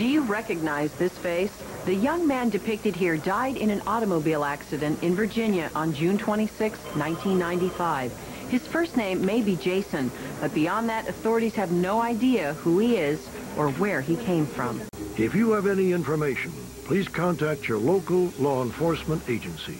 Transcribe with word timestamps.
Do 0.00 0.06
you 0.06 0.22
recognize 0.22 0.90
this 0.94 1.12
face? 1.18 1.52
The 1.84 1.94
young 1.94 2.26
man 2.26 2.48
depicted 2.48 2.96
here 2.96 3.18
died 3.18 3.58
in 3.58 3.68
an 3.68 3.82
automobile 3.86 4.44
accident 4.44 5.02
in 5.02 5.14
Virginia 5.14 5.70
on 5.74 5.92
June 5.92 6.16
26, 6.16 6.78
1995. 6.96 8.10
His 8.48 8.66
first 8.66 8.96
name 8.96 9.22
may 9.22 9.42
be 9.42 9.56
Jason, 9.56 10.10
but 10.40 10.54
beyond 10.54 10.88
that, 10.88 11.06
authorities 11.06 11.54
have 11.56 11.70
no 11.70 12.00
idea 12.00 12.54
who 12.64 12.78
he 12.78 12.96
is 12.96 13.28
or 13.58 13.72
where 13.72 14.00
he 14.00 14.16
came 14.16 14.46
from. 14.46 14.80
If 15.18 15.34
you 15.34 15.52
have 15.52 15.66
any 15.66 15.92
information, 15.92 16.50
please 16.86 17.06
contact 17.06 17.68
your 17.68 17.78
local 17.78 18.32
law 18.38 18.62
enforcement 18.62 19.28
agency. 19.28 19.76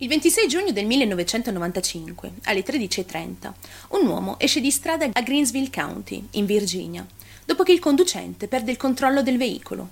Il 0.00 0.06
26 0.06 0.46
giugno 0.48 0.70
del 0.70 0.84
1995, 0.84 2.42
alle 2.44 2.62
13.30, 2.62 3.52
un 3.88 4.06
uomo 4.06 4.38
esce 4.38 4.60
di 4.60 4.70
strada 4.70 5.08
a 5.10 5.22
Greensville 5.22 5.70
County, 5.70 6.28
in 6.32 6.44
Virginia, 6.44 7.04
dopo 7.48 7.62
che 7.62 7.72
il 7.72 7.78
conducente 7.78 8.46
perde 8.46 8.72
il 8.72 8.76
controllo 8.76 9.22
del 9.22 9.38
veicolo. 9.38 9.88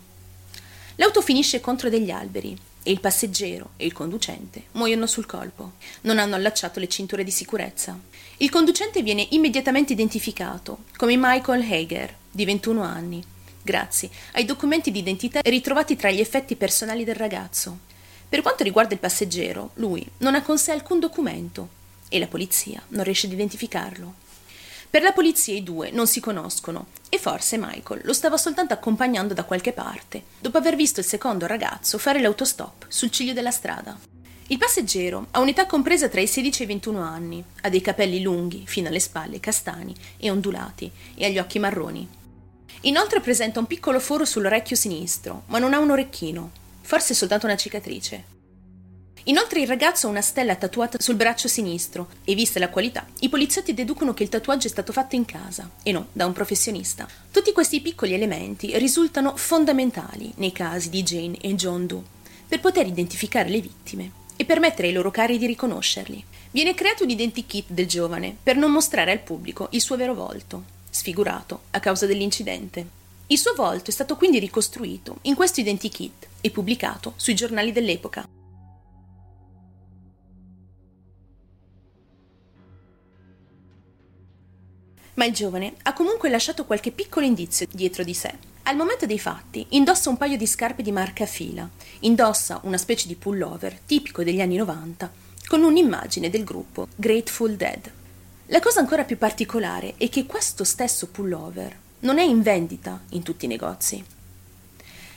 L'auto 0.97 1.23
finisce 1.23 1.59
contro 1.59 1.88
degli 1.88 2.10
alberi 2.10 2.55
e 2.83 2.91
il 2.91 3.01
passeggero 3.01 3.70
e 3.78 3.87
il 3.87 3.95
conducente 3.95 4.64
muoiono 4.73 5.06
sul 5.06 5.24
colpo. 5.24 5.73
Non 6.02 6.19
hanno 6.19 6.34
allacciato 6.34 6.80
le 6.80 6.87
cinture 6.87 7.24
di 7.24 7.30
sicurezza. 7.30 7.98
Il 8.37 8.50
conducente 8.50 9.02
viene 9.02 9.27
immediatamente 9.30 9.95
identificato 9.95 10.80
come 10.98 11.16
Michael 11.16 11.62
Hager, 11.62 12.14
di 12.30 12.45
21 12.45 12.83
anni, 12.83 13.24
grazie 13.62 14.11
ai 14.33 14.45
documenti 14.45 14.91
di 14.91 14.98
identità 14.98 15.41
ritrovati 15.42 15.97
tra 15.97 16.11
gli 16.11 16.20
effetti 16.20 16.56
personali 16.56 17.05
del 17.05 17.14
ragazzo. 17.14 17.78
Per 18.28 18.42
quanto 18.42 18.64
riguarda 18.64 18.92
il 18.92 19.00
passeggero, 19.00 19.70
lui 19.77 20.06
non 20.19 20.34
ha 20.34 20.42
con 20.42 20.59
sé 20.59 20.73
alcun 20.73 21.00
documento 21.00 21.69
e 22.11 22.19
la 22.19 22.27
polizia 22.27 22.83
non 22.88 23.05
riesce 23.05 23.25
ad 23.25 23.33
identificarlo. 23.33 24.25
Per 24.88 25.02
la 25.02 25.12
polizia 25.12 25.54
i 25.54 25.62
due 25.62 25.90
non 25.90 26.06
si 26.06 26.20
conoscono 26.20 26.86
e 27.08 27.19
forse 27.19 27.58
Michael 27.58 28.02
lo 28.05 28.12
stava 28.12 28.36
soltanto 28.36 28.72
accompagnando 28.72 29.34
da 29.34 29.44
qualche 29.44 29.72
parte, 29.72 30.22
dopo 30.38 30.58
aver 30.58 30.77
visto 30.77 31.00
il 31.00 31.06
secondo 31.06 31.47
ragazzo 31.47 31.98
fare 31.98 32.20
l'autostop 32.20 32.86
sul 32.88 33.11
ciglio 33.11 33.33
della 33.33 33.50
strada. 33.50 33.98
Il 34.48 34.58
passeggero 34.58 35.27
ha 35.33 35.41
un'età 35.41 35.66
compresa 35.66 36.08
tra 36.08 36.20
i 36.20 36.28
16 36.28 36.62
e 36.62 36.64
i 36.64 36.69
21 36.69 37.00
anni, 37.00 37.44
ha 37.62 37.69
dei 37.69 37.80
capelli 37.80 38.22
lunghi, 38.22 38.62
fino 38.64 38.86
alle 38.88 39.00
spalle, 39.00 39.41
castani 39.41 39.92
e 40.16 40.30
ondulati, 40.30 40.91
e 41.16 41.24
ha 41.24 41.28
gli 41.28 41.39
occhi 41.39 41.58
marroni. 41.58 42.08
Inoltre 42.83 43.20
presenta 43.20 43.58
un 43.58 43.66
piccolo 43.66 43.98
foro 43.98 44.24
sull'orecchio 44.24 44.77
sinistro, 44.77 45.42
ma 45.46 45.58
non 45.58 45.74
ha 45.74 45.80
un 45.80 45.91
orecchino, 45.91 46.50
forse 46.83 47.12
soltanto 47.12 47.46
una 47.46 47.56
cicatrice. 47.56 48.36
Inoltre 49.28 49.60
il 49.60 49.66
ragazzo 49.66 50.06
ha 50.06 50.10
una 50.10 50.20
stella 50.20 50.55
tatuata 50.55 51.00
sul 51.00 51.16
braccio 51.16 51.48
sinistro 51.48 52.10
e 52.22 52.36
vista 52.36 52.60
la 52.60 52.69
qualità, 52.69 53.05
i 53.20 53.28
poliziotti 53.28 53.74
deducono 53.74 54.14
che 54.14 54.22
il 54.22 54.28
tatuaggio 54.28 54.68
è 54.68 54.70
stato 54.70 54.92
fatto 54.92 55.16
in 55.16 55.24
casa 55.24 55.68
e 55.83 55.91
non 55.91 56.06
da 56.12 56.27
un 56.27 56.33
professionista. 56.33 57.08
Tutti 57.33 57.50
questi 57.50 57.80
piccoli 57.80 58.14
elementi 58.14 58.78
risultano 58.78 59.36
fondamentali 59.36 60.33
nei 60.36 60.52
casi 60.52 60.91
di 60.91 61.02
Jane 61.02 61.38
e 61.41 61.56
John 61.56 61.88
Doe 61.88 62.05
per 62.46 62.60
poter 62.60 62.86
identificare 62.86 63.48
le 63.48 63.60
vittime 63.60 64.12
e 64.36 64.44
permettere 64.44 64.86
ai 64.86 64.94
loro 64.94 65.10
cari 65.10 65.38
di 65.38 65.46
riconoscerli. 65.46 66.24
Viene 66.52 66.74
creato 66.74 67.02
un 67.02 67.11
identikit 67.11 67.70
del 67.70 67.88
giovane 67.88 68.36
per 68.40 68.55
non 68.55 68.70
mostrare 68.70 69.11
al 69.11 69.22
pubblico 69.22 69.66
il 69.72 69.80
suo 69.80 69.96
vero 69.96 70.14
volto, 70.14 70.62
sfigurato 70.88 71.62
a 71.72 71.80
causa 71.80 72.06
dell'incidente. 72.06 72.86
Il 73.27 73.38
suo 73.38 73.55
volto 73.55 73.90
è 73.90 73.92
stato 73.92 74.16
quindi 74.16 74.38
ricostruito 74.38 75.18
in 75.22 75.34
questo 75.34 75.58
identikit 75.58 76.28
e 76.40 76.50
pubblicato 76.52 77.14
sui 77.16 77.34
giornali 77.34 77.72
dell'epoca. 77.72 78.36
Ma 85.17 85.25
il 85.25 85.33
giovane 85.33 85.75
ha 85.83 85.92
comunque 85.92 86.28
lasciato 86.28 86.67
qualche 86.67 86.91
piccolo 86.91 87.25
indizio 87.25 87.67
dietro 87.70 88.05
di 88.05 88.12
sé. 88.12 88.34
Al 88.64 88.77
momento 88.77 89.06
dei 89.06 89.19
fatti 89.19 89.67
indossa 89.70 90.11
un 90.11 90.17
paio 90.17 90.36
di 90.36 90.46
scarpe 90.46 90.83
di 90.83 90.92
marca 90.92 91.24
fila, 91.24 91.68
indossa 92.01 92.61
una 92.64 92.77
specie 92.77 93.07
di 93.07 93.14
pullover 93.14 93.79
tipico 93.86 94.23
degli 94.23 94.40
anni 94.40 94.57
90, 94.57 95.11
con 95.46 95.63
un'immagine 95.63 96.29
del 96.29 96.45
gruppo 96.45 96.89
Grateful 96.95 97.55
Dead. 97.55 97.90
La 98.46 98.61
cosa 98.61 98.80
ancora 98.80 99.05
più 99.05 99.17
particolare 99.17 99.95
è 99.96 100.08
che 100.11 100.27
questo 100.27 100.64
stesso 100.64 101.07
pullover 101.08 101.74
non 102.01 102.19
è 102.19 102.23
in 102.23 102.42
vendita 102.42 103.01
in 103.11 103.23
tutti 103.23 103.46
i 103.46 103.48
negozi. 103.48 104.05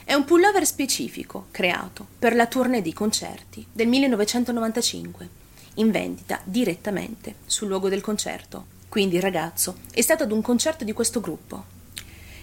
È 0.05 0.13
un 0.13 0.23
pullover 0.23 0.65
specifico 0.65 1.47
creato 1.51 2.07
per 2.17 2.35
la 2.35 2.47
tournée 2.47 2.81
dei 2.81 2.93
concerti 2.93 3.65
del 3.71 3.87
1995, 3.87 5.29
in 5.75 5.91
vendita 5.91 6.39
direttamente 6.45 7.35
sul 7.45 7.67
luogo 7.67 7.89
del 7.89 8.01
concerto. 8.01 8.77
Quindi 8.89 9.15
il 9.15 9.21
ragazzo 9.21 9.77
è 9.91 10.01
stato 10.01 10.23
ad 10.23 10.31
un 10.31 10.41
concerto 10.41 10.83
di 10.83 10.93
questo 10.93 11.21
gruppo. 11.21 11.77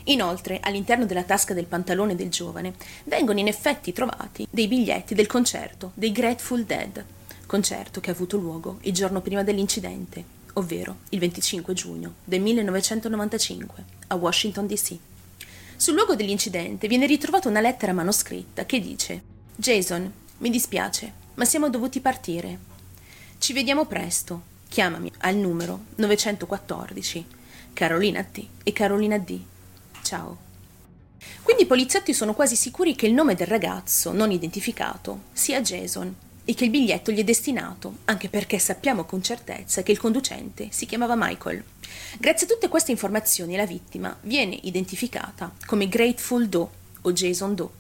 Inoltre, 0.04 0.60
all'interno 0.62 1.04
della 1.04 1.24
tasca 1.24 1.52
del 1.52 1.66
pantalone 1.66 2.14
del 2.14 2.30
giovane 2.30 2.74
vengono 3.04 3.40
in 3.40 3.48
effetti 3.48 3.92
trovati 3.92 4.46
dei 4.48 4.68
biglietti 4.68 5.14
del 5.14 5.26
concerto 5.26 5.90
dei 5.94 6.12
Grateful 6.12 6.64
Dead, 6.64 7.04
concerto 7.46 8.00
che 8.00 8.10
ha 8.10 8.14
avuto 8.14 8.36
luogo 8.36 8.78
il 8.82 8.92
giorno 8.92 9.20
prima 9.20 9.42
dell'incidente 9.42 10.34
ovvero 10.56 10.98
il 11.10 11.18
25 11.18 11.74
giugno 11.74 12.14
del 12.24 12.40
1995, 12.40 13.84
a 14.08 14.14
Washington 14.14 14.66
DC. 14.66 14.96
Sul 15.76 15.94
luogo 15.94 16.14
dell'incidente 16.14 16.88
viene 16.88 17.06
ritrovata 17.06 17.48
una 17.48 17.60
lettera 17.60 17.92
manoscritta 17.92 18.64
che 18.64 18.80
dice 18.80 19.22
Jason, 19.54 20.10
mi 20.38 20.50
dispiace, 20.50 21.12
ma 21.34 21.44
siamo 21.44 21.68
dovuti 21.68 22.00
partire. 22.00 22.58
Ci 23.38 23.52
vediamo 23.52 23.84
presto. 23.84 24.54
Chiamami 24.69 25.10
al 25.19 25.37
numero 25.37 25.84
914 25.94 27.27
Carolina 27.72 28.22
T 28.22 28.47
e 28.62 28.72
Carolina 28.72 29.19
D. 29.19 29.38
Ciao. 30.03 30.44
Quindi 31.43 31.62
i 31.62 31.66
poliziotti 31.66 32.12
sono 32.12 32.34
quasi 32.34 32.56
sicuri 32.56 32.94
che 32.94 33.06
il 33.06 33.15
nome 33.15 33.34
del 33.34 33.47
ragazzo 33.47 34.12
non 34.12 34.31
identificato 34.31 35.25
sia 35.32 35.60
Jason 35.60 36.15
e 36.44 36.54
che 36.54 36.65
il 36.65 36.71
biglietto 36.71 37.10
gli 37.10 37.21
è 37.21 37.25
destinato, 37.25 37.99
anche 38.04 38.28
perché 38.28 38.59
sappiamo 38.59 39.04
con 39.04 39.22
certezza 39.22 39.82
che 39.82 39.93
il 39.93 39.99
conducente 39.99 40.69
si 40.71 40.87
chiamava 40.87 41.15
Michael. 41.16 41.62
Grazie 42.19 42.47
a 42.47 42.50
tutte 42.50 42.69
queste 42.69 42.93
informazioni 42.93 43.56
la 43.56 43.66
vittima 43.66 44.16
viene 44.22 44.59
identificata 44.62 45.53
come 45.66 45.88
Grateful 45.88 46.48
Doe 46.48 46.69
o 47.03 47.12
Jason 47.12 47.54
Doe. 47.54 47.71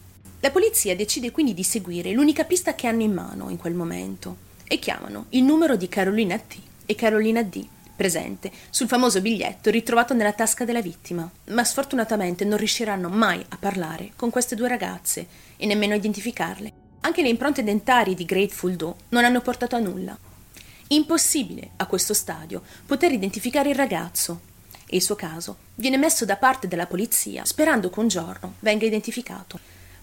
La 0.40 0.50
polizia 0.50 0.96
decide 0.96 1.30
quindi 1.30 1.54
di 1.54 1.62
seguire 1.62 2.12
l'unica 2.12 2.44
pista 2.44 2.74
che 2.74 2.86
hanno 2.86 3.02
in 3.02 3.12
mano 3.12 3.50
in 3.50 3.56
quel 3.56 3.74
momento 3.74 4.44
e 4.64 4.78
chiamano 4.78 5.26
il 5.30 5.42
numero 5.42 5.76
di 5.76 5.88
Carolina 5.88 6.38
T 6.38 6.56
e 6.86 6.94
Carolina 6.94 7.42
D 7.42 7.66
presente 7.96 8.52
sul 8.70 8.86
famoso 8.86 9.20
biglietto 9.20 9.70
ritrovato 9.70 10.14
nella 10.14 10.34
tasca 10.34 10.64
della 10.64 10.82
vittima, 10.82 11.28
ma 11.46 11.64
sfortunatamente 11.64 12.44
non 12.44 12.58
riusciranno 12.58 13.08
mai 13.08 13.44
a 13.48 13.56
parlare 13.56 14.12
con 14.14 14.30
queste 14.30 14.54
due 14.54 14.68
ragazze 14.68 15.26
e 15.56 15.66
nemmeno 15.66 15.94
a 15.94 15.96
identificarle. 15.96 16.72
Anche 17.00 17.22
le 17.22 17.28
impronte 17.28 17.64
dentarie 17.64 18.14
di 18.14 18.24
Grateful 18.24 18.74
Doe 18.74 18.94
non 19.08 19.24
hanno 19.24 19.40
portato 19.40 19.76
a 19.76 19.80
nulla. 19.80 20.16
Impossibile 20.88 21.70
a 21.76 21.86
questo 21.86 22.14
stadio 22.14 22.62
poter 22.84 23.10
identificare 23.10 23.70
il 23.70 23.74
ragazzo 23.74 24.40
e 24.86 24.96
il 24.96 25.02
suo 25.02 25.16
caso 25.16 25.56
viene 25.76 25.96
messo 25.96 26.24
da 26.24 26.36
parte 26.36 26.68
della 26.68 26.86
polizia 26.86 27.44
sperando 27.44 27.90
che 27.90 27.98
un 27.98 28.08
giorno 28.08 28.54
venga 28.60 28.84
identificato. 28.84 29.58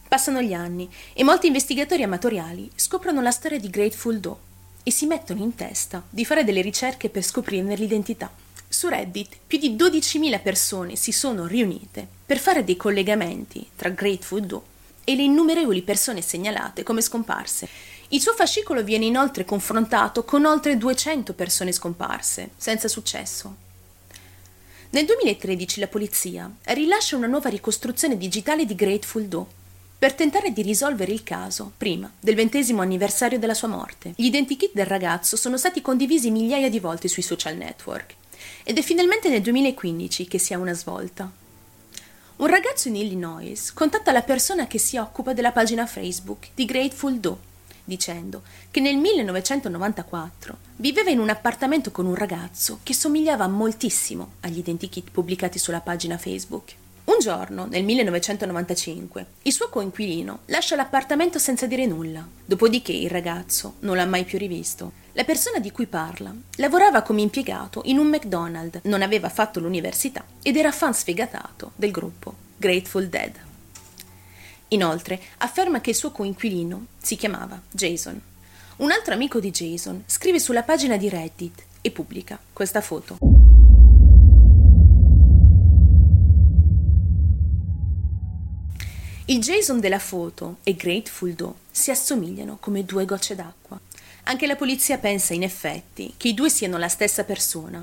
Passano 0.08 0.42
gli 0.42 0.54
anni 0.54 0.90
e 1.14 1.24
molti 1.24 1.48
investigatori 1.48 2.04
amatoriali 2.04 2.70
scoprono 2.76 3.22
la 3.22 3.32
storia 3.32 3.60
di 3.60 3.70
Grateful 3.70 4.20
Doe 4.20 4.52
e 4.84 4.92
si 4.92 5.06
mettono 5.06 5.42
in 5.42 5.56
testa 5.56 6.04
di 6.10 6.26
fare 6.26 6.44
delle 6.44 6.62
ricerche 6.62 7.10
per 7.10 7.24
scoprirne 7.24 7.76
l'identità. 7.76 8.32
Su 8.68 8.90
Reddit 8.90 9.38
più 9.48 9.58
di 9.58 9.76
12.000 9.76 10.42
persone 10.42 10.96
si 10.96 11.12
sono 11.12 11.46
riunite 11.46 12.08
per 12.26 12.40
fare 12.40 12.64
dei 12.64 12.76
collegamenti 12.76 13.70
tra 13.76 13.90
Grateful 13.90 14.42
Doe 14.42 14.62
e 15.04 15.16
le 15.16 15.24
innumerevoli 15.24 15.82
persone 15.84 16.22
segnalate 16.22 16.84
come 16.84 17.02
scomparse. 17.02 17.68
Il 18.10 18.22
suo 18.22 18.34
fascicolo 18.34 18.84
viene 18.84 19.06
inoltre 19.06 19.46
confrontato 19.46 20.24
con 20.24 20.46
oltre 20.46 20.78
200 20.78 21.34
persone 21.34 21.72
scomparse, 21.72 22.52
senza 22.58 22.88
successo. 22.88 23.56
Nel 24.92 25.06
2013 25.06 25.80
la 25.80 25.88
polizia 25.88 26.52
rilascia 26.66 27.16
una 27.16 27.28
nuova 27.28 27.50
ricostruzione 27.50 28.18
digitale 28.18 28.66
di 28.66 28.76
Grateful 28.76 29.26
Doe 29.26 29.62
per 30.04 30.16
tentare 30.16 30.52
di 30.52 30.64
risolvere 30.64 31.14
il 31.14 31.24
caso 31.24 31.72
prima 31.78 32.12
del 32.20 32.36
ventesimo 32.36 32.82
anniversario 32.82 33.40
della 33.40 33.54
sua 33.54 33.70
morte. 33.70 34.12
Gli 34.18 34.26
identikit 34.26 34.72
del 34.74 34.86
ragazzo 34.86 35.38
sono 35.38 35.56
stati 35.56 35.82
condivisi 35.82 36.30
migliaia 36.30 36.70
di 36.70 36.82
volte 36.82 37.08
sui 37.08 37.22
social 37.22 37.56
network 37.56 38.16
ed 38.66 38.78
è 38.78 38.82
finalmente 38.82 39.30
nel 39.30 39.42
2015 39.42 40.28
che 40.28 40.38
si 40.40 40.54
ha 40.54 40.58
una 40.58 40.74
svolta. 40.74 41.32
Un 42.36 42.48
ragazzo 42.48 42.90
in 42.90 42.98
Illinois 42.98 43.72
contatta 43.72 44.12
la 44.12 44.24
persona 44.24 44.68
che 44.68 44.78
si 44.78 44.98
occupa 44.98 45.32
della 45.32 45.54
pagina 45.54 45.86
Facebook 45.86 46.50
di 46.54 46.66
Grateful 46.66 47.20
Doe, 47.20 47.38
dicendo 47.86 48.42
che 48.72 48.82
nel 48.82 48.98
1994 48.98 50.58
viveva 50.76 51.12
in 51.12 51.20
un 51.20 51.30
appartamento 51.30 51.92
con 51.92 52.08
un 52.08 52.16
ragazzo 52.16 52.80
che 52.84 52.94
somigliava 52.94 53.48
moltissimo 53.48 54.34
agli 54.42 54.58
identikit 54.58 55.12
pubblicati 55.12 55.58
sulla 55.58 55.80
pagina 55.80 56.18
Facebook. 56.18 56.82
Un 57.06 57.20
giorno, 57.20 57.66
nel 57.66 57.84
1995, 57.84 59.26
il 59.42 59.52
suo 59.52 59.68
coinquilino 59.68 60.40
lascia 60.46 60.78
l'appartamento 60.78 61.38
senza 61.38 61.68
dire 61.68 61.86
nulla, 61.86 62.26
dopodiché 62.46 62.94
il 62.94 63.10
ragazzo 63.10 63.76
non 63.80 63.98
l'ha 63.98 64.06
mai 64.06 64.24
più 64.24 64.38
rivisto. 64.38 64.94
La 65.12 65.26
persona 65.26 65.60
di 65.60 65.70
cui 65.70 65.86
parla 65.86 66.34
lavorava 66.56 67.02
come 67.02 67.20
impiegato 67.20 67.82
in 67.86 67.98
un 67.98 68.08
McDonald's, 68.08 68.80
non 68.84 69.02
aveva 69.02 69.28
fatto 69.28 69.60
l'università 69.60 70.24
ed 70.42 70.56
era 70.56 70.72
fan 70.72 70.94
sfegatato 70.94 71.74
del 71.76 71.92
gruppo 71.92 72.36
Grateful 72.56 73.08
Dead. 73.10 73.36
Inoltre 74.70 75.20
afferma 75.40 75.82
che 75.82 75.90
il 75.90 75.98
suo 75.98 76.12
coinquilino 76.12 76.86
si 77.02 77.18
chiamava 77.18 77.62
Jason. 77.70 78.20
Un 78.78 78.92
altro 78.92 79.14
amico 79.14 79.42
di 79.42 79.52
Jason 79.52 80.04
scrive 80.06 80.40
sulla 80.40 80.64
pagina 80.64 80.96
di 80.96 81.10
Reddit 81.10 81.64
e 81.82 81.92
pubblica 81.92 82.40
questa 82.54 82.80
foto. 82.80 83.33
Il 89.28 89.40
Jason 89.40 89.80
della 89.80 90.00
foto 90.00 90.58
e 90.64 90.76
Grateful 90.76 91.32
Doe 91.32 91.54
si 91.72 91.92
assomigliano 91.92 92.58
come 92.60 92.84
due 92.84 93.06
gocce 93.06 93.36
d'acqua. 93.36 93.80
Anche 94.24 94.46
la 94.46 94.58
polizia 94.58 94.98
pensa 94.98 95.34
in 95.34 95.44
effetti 95.44 96.14
che 96.18 96.28
i 96.28 96.34
due 96.34 96.50
siano 96.50 96.78
la 96.78 96.90
stessa 96.90 97.24
persona. 97.24 97.78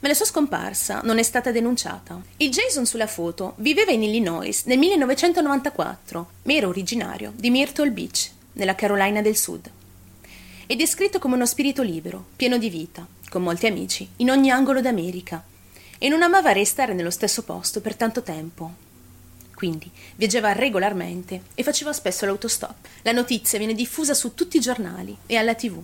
Ma 0.00 0.08
la 0.08 0.14
sua 0.14 0.24
scomparsa 0.24 1.02
non 1.04 1.18
è 1.18 1.22
stata 1.22 1.52
denunciata. 1.52 2.18
Il 2.38 2.48
Jason 2.48 2.86
sulla 2.86 3.06
foto 3.06 3.56
viveva 3.58 3.90
in 3.90 4.04
Illinois 4.04 4.62
nel 4.64 4.78
1994, 4.78 6.28
ma 6.44 6.52
era 6.54 6.66
originario 6.66 7.34
di 7.36 7.50
Myrtle 7.50 7.90
Beach, 7.90 8.30
nella 8.52 8.74
Carolina 8.74 9.20
del 9.20 9.36
Sud. 9.36 9.70
È 10.64 10.74
descritto 10.74 11.18
come 11.18 11.34
uno 11.34 11.44
spirito 11.44 11.82
libero, 11.82 12.28
pieno 12.36 12.56
di 12.56 12.70
vita, 12.70 13.06
con 13.28 13.42
molti 13.42 13.66
amici, 13.66 14.08
in 14.16 14.30
ogni 14.30 14.50
angolo 14.50 14.80
d'America, 14.80 15.44
e 15.98 16.08
non 16.08 16.22
amava 16.22 16.52
restare 16.52 16.94
nello 16.94 17.10
stesso 17.10 17.42
posto 17.42 17.82
per 17.82 17.96
tanto 17.96 18.22
tempo. 18.22 18.92
Quindi 19.54 19.90
viaggiava 20.16 20.52
regolarmente 20.52 21.42
e 21.54 21.62
faceva 21.62 21.92
spesso 21.92 22.26
l'autostop. 22.26 22.88
La 23.02 23.12
notizia 23.12 23.58
viene 23.58 23.74
diffusa 23.74 24.12
su 24.12 24.34
tutti 24.34 24.56
i 24.56 24.60
giornali 24.60 25.16
e 25.26 25.36
alla 25.36 25.54
tv. 25.54 25.80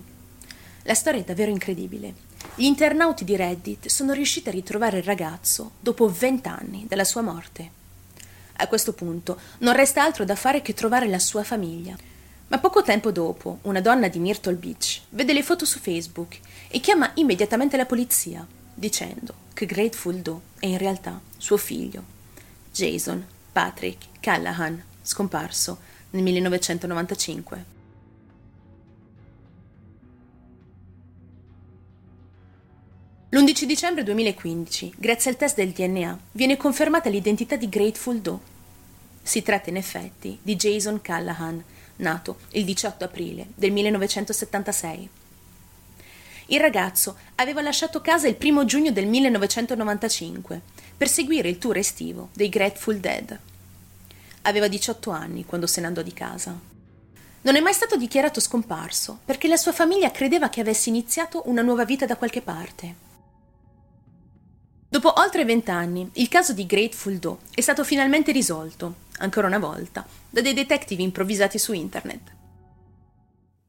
La 0.83 0.93
storia 0.93 1.21
è 1.21 1.23
davvero 1.23 1.51
incredibile. 1.51 2.13
Gli 2.55 2.65
internauti 2.65 3.23
di 3.23 3.35
Reddit 3.35 3.87
sono 3.87 4.13
riusciti 4.13 4.49
a 4.49 4.51
ritrovare 4.51 4.97
il 4.97 5.03
ragazzo 5.03 5.71
dopo 5.79 6.11
vent'anni 6.11 6.85
dalla 6.87 7.03
sua 7.03 7.21
morte. 7.21 7.79
A 8.57 8.67
questo 8.67 8.93
punto 8.93 9.39
non 9.59 9.75
resta 9.75 10.03
altro 10.03 10.25
da 10.25 10.35
fare 10.35 10.61
che 10.61 10.73
trovare 10.73 11.07
la 11.07 11.19
sua 11.19 11.43
famiglia. 11.43 11.95
Ma 12.47 12.57
poco 12.59 12.83
tempo 12.83 13.11
dopo, 13.11 13.59
una 13.63 13.79
donna 13.79 14.09
di 14.09 14.19
Myrtle 14.19 14.55
Beach 14.55 15.01
vede 15.09 15.31
le 15.31 15.43
foto 15.43 15.63
su 15.63 15.79
Facebook 15.79 16.37
e 16.67 16.79
chiama 16.81 17.11
immediatamente 17.15 17.77
la 17.77 17.85
polizia, 17.85 18.45
dicendo 18.73 19.33
che 19.53 19.65
Grateful 19.65 20.15
Doe 20.15 20.39
è 20.59 20.65
in 20.65 20.77
realtà 20.77 21.21
suo 21.37 21.55
figlio, 21.57 22.03
Jason 22.71 23.25
Patrick 23.51 24.19
Callahan, 24.21 24.81
scomparso 25.01 25.79
nel 26.11 26.23
1995. 26.23 27.65
L'11 33.29 33.63
dicembre 33.63 34.03
2015, 34.03 34.93
grazie 34.97 35.31
al 35.31 35.37
test 35.37 35.55
del 35.55 35.71
DNA, 35.71 36.19
viene 36.31 36.57
confermata 36.57 37.09
l'identità 37.09 37.55
di 37.55 37.69
Grateful 37.69 38.19
Doe. 38.19 38.39
Si 39.21 39.41
tratta 39.41 39.69
in 39.69 39.77
effetti 39.77 40.37
di 40.41 40.55
Jason 40.55 41.01
Callahan, 41.01 41.63
nato 41.97 42.37
il 42.51 42.65
18 42.65 43.03
aprile 43.03 43.47
del 43.55 43.71
1976. 43.71 45.09
Il 46.47 46.59
ragazzo 46.59 47.17
aveva 47.35 47.61
lasciato 47.61 48.01
casa 48.01 48.27
il 48.27 48.35
1 48.37 48.65
giugno 48.65 48.91
del 48.91 49.07
1995 49.07 50.61
per 51.01 51.09
seguire 51.09 51.49
il 51.49 51.57
tour 51.57 51.77
estivo 51.77 52.29
dei 52.31 52.47
Grateful 52.47 52.99
Dead. 52.99 53.39
Aveva 54.43 54.67
18 54.67 55.09
anni 55.09 55.45
quando 55.45 55.65
se 55.65 55.81
ne 55.81 55.87
andò 55.87 56.03
di 56.03 56.13
casa. 56.13 56.55
Non 57.41 57.55
è 57.55 57.59
mai 57.59 57.73
stato 57.73 57.95
dichiarato 57.95 58.39
scomparso 58.39 59.17
perché 59.25 59.47
la 59.47 59.57
sua 59.57 59.71
famiglia 59.71 60.11
credeva 60.11 60.49
che 60.49 60.61
avesse 60.61 60.89
iniziato 60.89 61.41
una 61.45 61.63
nuova 61.63 61.85
vita 61.85 62.05
da 62.05 62.17
qualche 62.17 62.43
parte. 62.43 62.95
Dopo 64.87 65.19
oltre 65.19 65.43
vent'anni, 65.43 66.07
il 66.13 66.27
caso 66.27 66.53
di 66.53 66.67
Grateful 66.67 67.17
Doe 67.17 67.37
è 67.51 67.61
stato 67.61 67.83
finalmente 67.83 68.31
risolto, 68.31 68.93
ancora 69.17 69.47
una 69.47 69.57
volta, 69.57 70.05
da 70.29 70.41
dei 70.41 70.53
detective 70.53 71.01
improvvisati 71.01 71.57
su 71.57 71.73
internet. 71.73 72.40